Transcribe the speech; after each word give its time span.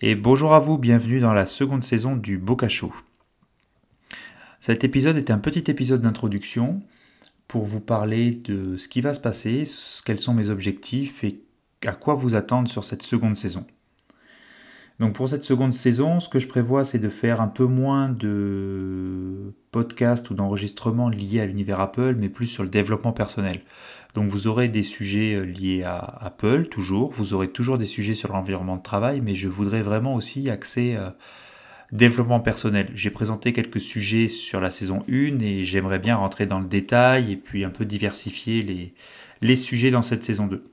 Et 0.00 0.14
bonjour 0.14 0.54
à 0.54 0.60
vous, 0.60 0.78
bienvenue 0.78 1.18
dans 1.18 1.32
la 1.32 1.44
seconde 1.44 1.82
saison 1.82 2.14
du 2.14 2.38
Boca 2.38 2.68
Show. 2.68 2.94
Cet 4.60 4.84
épisode 4.84 5.18
est 5.18 5.32
un 5.32 5.38
petit 5.38 5.68
épisode 5.68 6.02
d'introduction 6.02 6.84
pour 7.48 7.64
vous 7.64 7.80
parler 7.80 8.30
de 8.30 8.76
ce 8.76 8.86
qui 8.86 9.00
va 9.00 9.12
se 9.12 9.18
passer, 9.18 9.64
quels 10.04 10.20
sont 10.20 10.34
mes 10.34 10.50
objectifs 10.50 11.24
et 11.24 11.42
à 11.84 11.94
quoi 11.94 12.14
vous 12.14 12.36
attendre 12.36 12.68
sur 12.68 12.84
cette 12.84 13.02
seconde 13.02 13.36
saison. 13.36 13.66
Donc 15.00 15.14
pour 15.14 15.28
cette 15.28 15.42
seconde 15.42 15.74
saison, 15.74 16.20
ce 16.20 16.28
que 16.28 16.38
je 16.38 16.46
prévois, 16.46 16.84
c'est 16.84 17.00
de 17.00 17.08
faire 17.08 17.40
un 17.40 17.48
peu 17.48 17.64
moins 17.64 18.08
de 18.08 19.52
podcasts 19.72 20.30
ou 20.30 20.34
d'enregistrements 20.34 21.08
liés 21.08 21.40
à 21.40 21.46
l'univers 21.46 21.80
Apple, 21.80 22.14
mais 22.16 22.28
plus 22.28 22.46
sur 22.46 22.62
le 22.62 22.68
développement 22.68 23.12
personnel. 23.12 23.62
Donc 24.18 24.30
vous 24.30 24.48
aurez 24.48 24.66
des 24.66 24.82
sujets 24.82 25.36
euh, 25.36 25.42
liés 25.42 25.84
à 25.84 25.98
Apple, 25.98 26.66
toujours. 26.66 27.12
Vous 27.12 27.34
aurez 27.34 27.52
toujours 27.52 27.78
des 27.78 27.86
sujets 27.86 28.14
sur 28.14 28.32
l'environnement 28.32 28.76
de 28.76 28.82
travail, 28.82 29.20
mais 29.20 29.36
je 29.36 29.46
voudrais 29.46 29.80
vraiment 29.80 30.16
aussi 30.16 30.50
axer 30.50 30.96
euh, 30.96 31.10
développement 31.92 32.40
personnel. 32.40 32.90
J'ai 32.96 33.10
présenté 33.10 33.52
quelques 33.52 33.78
sujets 33.78 34.26
sur 34.26 34.58
la 34.58 34.72
saison 34.72 35.04
1 35.08 35.38
et 35.38 35.62
j'aimerais 35.62 36.00
bien 36.00 36.16
rentrer 36.16 36.46
dans 36.46 36.58
le 36.58 36.66
détail 36.66 37.30
et 37.30 37.36
puis 37.36 37.64
un 37.64 37.70
peu 37.70 37.84
diversifier 37.84 38.92
les, 39.40 39.56
sujets 39.56 39.92
dans 39.92 40.02
cette 40.02 40.24
saison 40.24 40.48
2. 40.48 40.68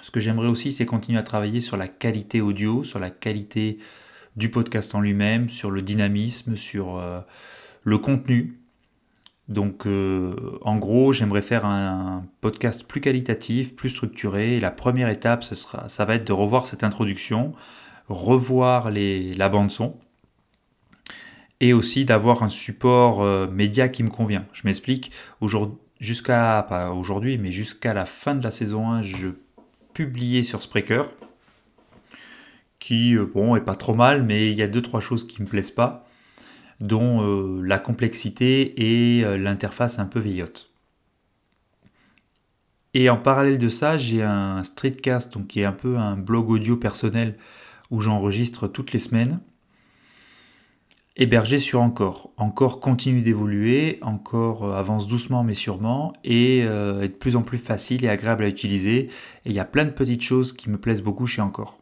Ce 0.00 0.12
que 0.12 0.20
j'aimerais 0.20 0.46
aussi, 0.46 0.70
c'est 0.70 0.86
continuer 0.86 1.18
à 1.18 1.24
travailler 1.24 1.60
sur 1.60 1.76
la 1.76 1.88
qualité 1.88 2.40
audio, 2.40 2.84
sur 2.84 3.00
la 3.00 3.10
qualité 3.10 3.78
du 4.36 4.48
podcast 4.48 4.94
en 4.94 5.00
lui-même, 5.00 5.50
sur 5.50 5.72
le 5.72 5.82
dynamisme, 5.82 6.56
sur 6.56 6.98
euh, 6.98 7.18
le 7.82 7.98
contenu. 7.98 8.60
Donc, 9.48 9.86
euh, 9.86 10.58
en 10.62 10.76
gros, 10.76 11.12
j'aimerais 11.12 11.42
faire 11.42 11.64
un 11.64 12.24
podcast 12.40 12.84
plus 12.84 13.00
qualitatif, 13.00 13.76
plus 13.76 13.90
structuré. 13.90 14.58
La 14.58 14.72
première 14.72 15.08
étape, 15.08 15.44
ça 15.44 16.04
va 16.04 16.14
être 16.16 16.26
de 16.26 16.32
revoir 16.32 16.66
cette 16.66 16.82
introduction, 16.82 17.52
revoir 18.08 18.90
la 18.90 19.48
bande 19.48 19.70
son, 19.70 19.96
et 21.60 21.72
aussi 21.72 22.04
d'avoir 22.04 22.42
un 22.42 22.48
support 22.48 23.22
euh, 23.22 23.46
média 23.46 23.88
qui 23.88 24.02
me 24.02 24.10
convient. 24.10 24.46
Je 24.52 24.62
m'explique. 24.64 25.12
Jusqu'à 25.98 26.66
mais 27.38 27.52
jusqu'à 27.52 27.94
la 27.94 28.04
fin 28.04 28.34
de 28.34 28.42
la 28.42 28.50
saison 28.50 28.90
1, 28.90 29.02
je 29.02 29.28
publié 29.94 30.42
sur 30.42 30.60
Spreaker, 30.60 31.08
qui, 32.78 33.16
euh, 33.16 33.24
bon, 33.24 33.56
est 33.56 33.62
pas 33.62 33.76
trop 33.76 33.94
mal, 33.94 34.22
mais 34.22 34.50
il 34.50 34.58
y 34.58 34.62
a 34.62 34.68
deux, 34.68 34.82
trois 34.82 35.00
choses 35.00 35.26
qui 35.26 35.40
me 35.40 35.46
plaisent 35.46 35.70
pas, 35.70 36.06
dont 36.80 37.22
euh, 37.22 37.62
la 37.62 37.78
complexité 37.78 39.18
et 39.18 39.24
euh, 39.24 39.36
l'interface 39.36 39.98
un 39.98 40.06
peu 40.06 40.20
vieillotte. 40.20 40.70
Et 42.94 43.10
en 43.10 43.16
parallèle 43.16 43.58
de 43.58 43.68
ça, 43.68 43.98
j'ai 43.98 44.22
un 44.22 44.62
streetcast, 44.64 45.46
qui 45.46 45.60
est 45.60 45.64
un 45.64 45.72
peu 45.72 45.96
un 45.96 46.16
blog 46.16 46.50
audio 46.50 46.76
personnel 46.76 47.36
où 47.90 48.00
j'enregistre 48.00 48.68
toutes 48.68 48.92
les 48.92 48.98
semaines 48.98 49.40
hébergé 51.18 51.58
sur 51.58 51.80
Encore. 51.80 52.30
Encore 52.36 52.78
continue 52.78 53.22
d'évoluer, 53.22 53.98
Encore 54.02 54.64
euh, 54.64 54.74
avance 54.74 55.06
doucement 55.06 55.44
mais 55.44 55.54
sûrement 55.54 56.12
et 56.24 56.58
est 56.58 57.08
de 57.08 57.14
plus 57.14 57.36
en 57.36 57.42
plus 57.42 57.58
facile 57.58 58.04
et 58.04 58.08
agréable 58.08 58.44
à 58.44 58.48
utiliser. 58.48 59.08
Et 59.44 59.50
il 59.50 59.52
y 59.52 59.60
a 59.60 59.64
plein 59.64 59.86
de 59.86 59.90
petites 59.90 60.22
choses 60.22 60.52
qui 60.52 60.68
me 60.68 60.78
plaisent 60.78 61.02
beaucoup 61.02 61.26
chez 61.26 61.40
Encore. 61.40 61.78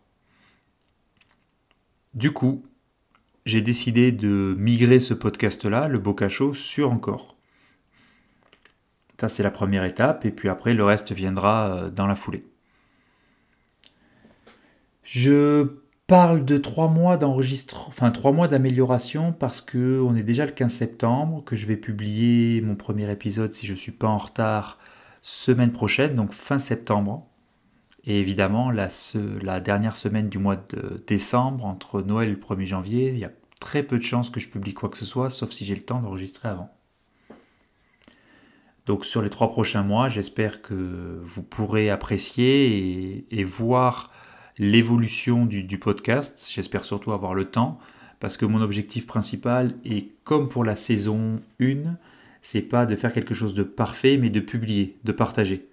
Du 2.15 2.31
coup, 2.31 2.63
j'ai 3.45 3.61
décidé 3.61 4.13
de 4.13 4.55
migrer 4.59 5.01
ce 5.01 5.15
podcast-là, 5.15 5.89
le 5.89 5.99
Bocacho, 5.99 6.55
sur 6.55 6.91
Encore. 6.91 7.37
Ça, 9.21 9.29
c'est 9.29 9.43
la 9.43 9.51
première 9.51 9.85
étape, 9.85 10.25
et 10.25 10.31
puis 10.31 10.49
après, 10.49 10.75
le 10.75 10.85
reste 10.85 11.13
viendra 11.13 11.77
euh, 11.77 11.91
dans 11.91 12.07
la 12.07 12.17
foulée. 12.17 12.45
Je 15.03 15.69
parle 16.07 16.45
de 16.45 16.59
trois 16.59 16.89
mois 16.89 17.17
d'enregistrement, 17.17 17.87
enfin 17.89 18.11
trois 18.11 18.33
mois 18.33 18.49
d'amélioration 18.49 19.33
parce 19.33 19.61
que 19.61 20.01
on 20.01 20.17
est 20.17 20.23
déjà 20.23 20.45
le 20.45 20.53
15 20.53 20.73
septembre, 20.73 21.45
que 21.45 21.57
je 21.57 21.67
vais 21.67 21.77
publier 21.77 22.61
mon 22.61 22.75
premier 22.75 23.11
épisode 23.11 23.53
si 23.53 23.67
je 23.67 23.73
ne 23.73 23.79
suis 23.79 23.93
pas 23.93 24.09
en 24.09 24.19
retard 24.19 24.79
semaine 25.23 25.73
prochaine, 25.73 26.15
donc 26.15 26.33
fin 26.33 26.59
septembre. 26.59 27.27
Et 28.07 28.21
évidemment, 28.21 28.71
la, 28.71 29.61
dernière 29.61 29.97
semaine 29.97 30.29
du 30.29 30.39
mois 30.39 30.57
de 30.57 31.03
décembre, 31.07 31.65
entre 31.65 32.03
Noël 32.03 32.29
et 32.29 32.33
le 32.33 32.39
1er 32.39 32.67
janvier, 32.67 33.11
il 33.11 33.19
y 33.19 33.25
a 33.25 33.33
très 33.61 33.83
peu 33.83 33.99
de 33.99 34.03
chances 34.03 34.29
que 34.29 34.41
je 34.41 34.49
publie 34.49 34.75
quoi 34.75 34.91
que 34.91 34.99
ce 34.99 35.07
soit, 35.07 35.31
sauf 35.31 35.51
si 35.51 35.65
j'ai 35.65 35.75
le 35.75 35.81
temps 35.81 36.01
d'enregistrer 36.01 36.49
avant. 36.49 36.71
Donc 38.85 39.07
sur 39.07 39.23
les 39.23 39.31
trois 39.31 39.51
prochains 39.51 39.83
mois, 39.83 40.11
j'espère 40.11 40.61
que 40.61 41.23
vous 41.25 41.43
pourrez 41.43 41.89
apprécier 41.89 42.67
et, 42.67 43.41
et 43.41 43.45
voir 43.45 44.11
l'évolution 44.59 45.47
du, 45.47 45.79
podcast. 45.79 46.49
J'espère 46.53 46.85
surtout 46.85 47.13
avoir 47.13 47.35
le 47.35 47.47
temps 47.47 47.79
parce 48.21 48.37
que 48.37 48.47
mon 48.47 48.61
objectif 48.61 49.07
principal 49.07 49.75
est 49.85 50.09
comme 50.25 50.49
pour 50.49 50.65
la 50.65 50.77
saison 50.77 51.41
1, 51.61 51.97
c'est 52.43 52.63
pas 52.63 52.87
de 52.87 52.97
faire 52.97 53.13
quelque 53.13 53.35
chose 53.35 53.55
de 53.55 53.63
parfait 53.63 54.17
mais 54.17 54.31
de 54.31 54.41
publier, 54.41 54.97
de 55.05 55.13
partager. 55.13 55.69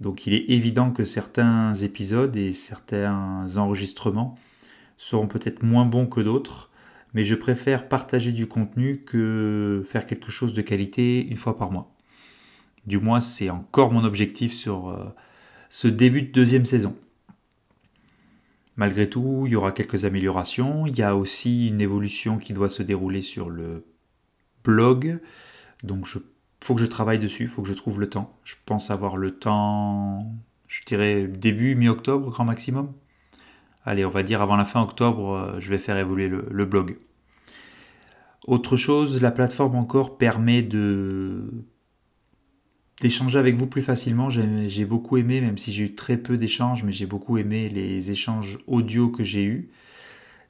Donc 0.00 0.26
il 0.26 0.34
est 0.34 0.50
évident 0.50 0.90
que 0.90 1.04
certains 1.04 1.74
épisodes 1.76 2.36
et 2.36 2.52
certains 2.52 3.56
enregistrements 3.56 4.38
seront 4.96 5.26
peut-être 5.26 5.62
moins 5.62 5.86
bons 5.86 6.06
que 6.06 6.20
d'autres, 6.20 6.70
mais 7.14 7.24
je 7.24 7.34
préfère 7.34 7.88
partager 7.88 8.32
du 8.32 8.46
contenu 8.46 8.98
que 8.98 9.82
faire 9.86 10.06
quelque 10.06 10.30
chose 10.30 10.52
de 10.52 10.62
qualité 10.62 11.26
une 11.26 11.38
fois 11.38 11.56
par 11.56 11.70
mois. 11.70 11.92
Du 12.86 12.98
moins, 12.98 13.20
c'est 13.20 13.50
encore 13.50 13.92
mon 13.92 14.04
objectif 14.04 14.52
sur 14.52 14.90
euh, 14.90 15.04
ce 15.70 15.88
début 15.88 16.22
de 16.22 16.30
deuxième 16.30 16.64
saison. 16.64 16.96
Malgré 18.76 19.08
tout, 19.08 19.44
il 19.46 19.52
y 19.52 19.56
aura 19.56 19.72
quelques 19.72 20.04
améliorations. 20.04 20.86
Il 20.86 20.96
y 20.96 21.02
a 21.02 21.16
aussi 21.16 21.68
une 21.68 21.80
évolution 21.80 22.38
qui 22.38 22.52
doit 22.52 22.68
se 22.68 22.82
dérouler 22.82 23.22
sur 23.22 23.48
le 23.48 23.86
blog. 24.62 25.20
Donc 25.82 26.06
il 26.14 26.20
faut 26.62 26.74
que 26.74 26.80
je 26.80 26.86
travaille 26.86 27.18
dessus, 27.18 27.46
faut 27.46 27.62
que 27.62 27.68
je 27.68 27.74
trouve 27.74 28.00
le 28.00 28.08
temps. 28.08 28.38
Je 28.44 28.54
pense 28.64 28.90
avoir 28.90 29.16
le 29.16 29.32
temps, 29.32 30.32
je 30.68 30.84
dirais 30.84 31.26
début, 31.26 31.74
mi-octobre, 31.74 32.30
grand 32.30 32.44
maximum. 32.44 32.92
Allez, 33.84 34.04
on 34.04 34.10
va 34.10 34.22
dire 34.22 34.42
avant 34.42 34.56
la 34.56 34.64
fin 34.64 34.82
octobre, 34.82 35.30
euh, 35.30 35.60
je 35.60 35.70
vais 35.70 35.78
faire 35.78 35.96
évoluer 35.96 36.28
le 36.28 36.64
blog. 36.64 36.98
Autre 38.46 38.76
chose, 38.76 39.20
la 39.20 39.30
plateforme 39.30 39.74
encore 39.74 40.18
permet 40.18 40.62
de 40.62 41.66
d'échanger 43.00 43.38
avec 43.38 43.56
vous 43.56 43.66
plus 43.66 43.82
facilement. 43.82 44.30
J'ai 44.30 44.84
beaucoup 44.84 45.16
aimé, 45.16 45.40
même 45.40 45.58
si 45.58 45.72
j'ai 45.72 45.84
eu 45.84 45.94
très 45.94 46.16
peu 46.16 46.38
d'échanges, 46.38 46.82
mais 46.82 46.92
j'ai 46.92 47.06
beaucoup 47.06 47.38
aimé 47.38 47.68
les 47.68 48.10
échanges 48.10 48.58
audio 48.66 49.08
que 49.08 49.24
j'ai 49.24 49.44
eus. 49.44 49.70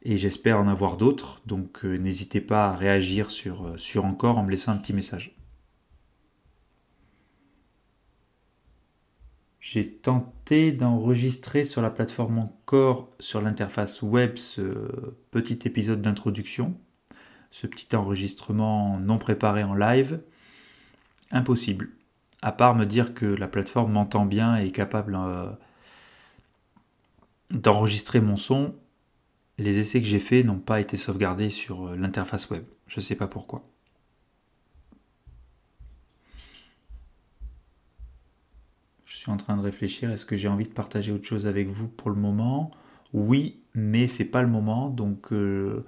Et 0.03 0.19
j'espère 0.19 0.61
en 0.61 0.69
avoir 0.69 0.97
d'autres. 0.97 1.41
Donc 1.47 1.85
euh, 1.85 1.97
n'hésitez 1.97 2.41
pas 2.41 2.69
à 2.69 2.77
réagir 2.77 3.31
sur, 3.31 3.67
euh, 3.67 3.77
sur 3.77 4.05
encore 4.05 4.39
en 4.39 4.45
me 4.45 4.51
laissant 4.51 4.73
un 4.73 4.77
petit 4.77 4.93
message. 4.93 5.35
J'ai 9.69 9.91
tenté 9.91 10.71
d'enregistrer 10.71 11.65
sur 11.65 11.83
la 11.83 11.91
plateforme 11.91 12.39
encore 12.39 13.11
sur 13.19 13.41
l'interface 13.41 14.01
web 14.01 14.37
ce 14.37 14.63
petit 15.33 15.59
épisode 15.65 16.01
d'introduction, 16.01 16.79
ce 17.51 17.67
petit 17.67 17.97
enregistrement 17.97 19.01
non 19.01 19.19
préparé 19.19 19.65
en 19.65 19.75
live. 19.75 20.21
Impossible 21.33 21.91
à 22.43 22.53
part 22.53 22.77
me 22.77 22.87
dire 22.87 23.13
que 23.13 23.27
la 23.27 23.49
plateforme 23.49 23.91
m'entend 23.91 24.25
bien 24.25 24.57
et 24.57 24.67
est 24.67 24.71
capable 24.71 25.17
euh, 25.17 25.51
d'enregistrer 27.51 28.21
mon 28.21 28.37
son, 28.37 28.73
les 29.59 29.79
essais 29.79 30.01
que 30.01 30.07
j'ai 30.07 30.21
faits 30.21 30.47
n'ont 30.47 30.61
pas 30.61 30.81
été 30.81 30.97
sauvegardés 30.97 31.51
sur 31.51 31.89
euh, 31.89 31.97
l'interface 31.97 32.51
web. 32.51 32.63
Je 32.87 33.01
ne 33.01 33.03
sais 33.03 33.17
pas 33.17 33.27
pourquoi. 33.27 33.65
En 39.31 39.37
train 39.37 39.57
de 39.57 39.63
réfléchir, 39.63 40.11
est-ce 40.11 40.27
que 40.27 40.37
j'ai 40.37 40.49
envie 40.49 40.67
de 40.67 40.73
partager 40.73 41.13
autre 41.13 41.27
chose 41.27 41.47
avec 41.47 41.69
vous 41.69 41.89
pour 41.89 42.11
le 42.11 42.17
moment? 42.17 42.71
Oui, 43.13 43.61
mais 43.75 44.07
c'est 44.07 44.25
pas 44.25 44.43
le 44.43 44.49
moment, 44.49 44.91
donc 44.91 45.33
euh, 45.33 45.85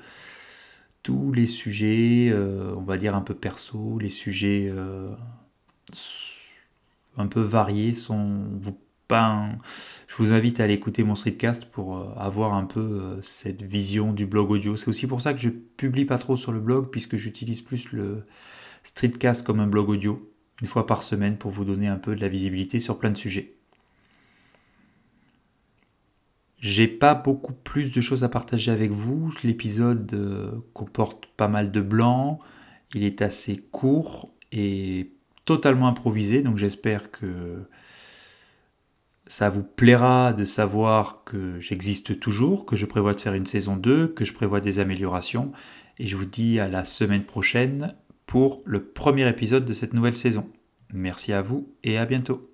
tous 1.02 1.32
les 1.32 1.46
sujets, 1.46 2.32
on 2.34 2.82
va 2.82 2.96
dire 2.96 3.14
un 3.14 3.22
peu 3.22 3.34
perso, 3.34 3.98
les 3.98 4.10
sujets 4.10 4.72
un 7.16 7.26
peu 7.26 7.40
variés 7.40 7.94
sont 7.94 8.44
vous 8.60 8.78
je 9.10 10.16
vous 10.18 10.32
invite 10.32 10.60
à 10.60 10.64
aller 10.64 10.74
écouter 10.74 11.02
mon 11.02 11.14
streetcast 11.14 11.66
pour 11.66 11.96
euh, 11.96 12.12
avoir 12.16 12.54
un 12.54 12.64
peu 12.64 12.80
euh, 12.80 13.22
cette 13.22 13.62
vision 13.62 14.12
du 14.12 14.26
blog 14.26 14.50
audio. 14.50 14.76
C'est 14.76 14.88
aussi 14.88 15.06
pour 15.06 15.20
ça 15.20 15.32
que 15.32 15.40
je 15.40 15.48
publie 15.48 16.04
pas 16.04 16.18
trop 16.18 16.36
sur 16.36 16.52
le 16.52 16.60
blog 16.60 16.90
puisque 16.90 17.16
j'utilise 17.16 17.62
plus 17.62 17.92
le 17.92 18.26
streetcast 18.84 19.46
comme 19.46 19.60
un 19.60 19.66
blog 19.66 19.88
audio 19.88 20.30
une 20.60 20.66
fois 20.66 20.86
par 20.86 21.02
semaine 21.02 21.36
pour 21.36 21.50
vous 21.50 21.64
donner 21.64 21.88
un 21.88 21.96
peu 21.96 22.16
de 22.16 22.20
la 22.20 22.28
visibilité 22.28 22.80
sur 22.80 22.98
plein 22.98 23.10
de 23.10 23.16
sujets. 23.16 23.54
J'ai 26.58 26.88
pas 26.88 27.14
beaucoup 27.14 27.52
plus 27.52 27.92
de 27.92 28.00
choses 28.00 28.24
à 28.24 28.28
partager 28.28 28.72
avec 28.72 28.90
vous. 28.90 29.32
L'épisode 29.44 30.12
euh, 30.12 30.50
comporte 30.74 31.26
pas 31.36 31.46
mal 31.46 31.70
de 31.70 31.80
blancs. 31.80 32.40
Il 32.94 33.04
est 33.04 33.22
assez 33.22 33.56
court 33.56 34.34
et 34.50 35.12
totalement 35.44 35.86
improvisé, 35.86 36.42
donc 36.42 36.56
j'espère 36.56 37.10
que 37.10 37.62
ça 39.28 39.50
vous 39.50 39.62
plaira 39.62 40.32
de 40.32 40.44
savoir 40.44 41.22
que 41.24 41.60
j'existe 41.60 42.18
toujours, 42.18 42.66
que 42.66 42.76
je 42.76 42.86
prévois 42.86 43.14
de 43.14 43.20
faire 43.20 43.34
une 43.34 43.46
saison 43.46 43.76
2, 43.76 44.08
que 44.08 44.24
je 44.24 44.32
prévois 44.32 44.60
des 44.60 44.78
améliorations. 44.78 45.52
Et 45.98 46.06
je 46.06 46.16
vous 46.16 46.24
dis 46.24 46.58
à 46.58 46.66
la 46.66 46.84
semaine 46.84 47.24
prochaine 47.24 47.94
pour 48.28 48.62
le 48.66 48.84
premier 48.84 49.26
épisode 49.26 49.64
de 49.64 49.72
cette 49.72 49.94
nouvelle 49.94 50.14
saison. 50.14 50.46
Merci 50.92 51.32
à 51.32 51.42
vous 51.42 51.74
et 51.82 51.96
à 51.98 52.04
bientôt. 52.04 52.47